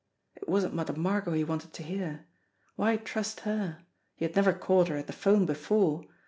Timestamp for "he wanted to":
1.33-1.83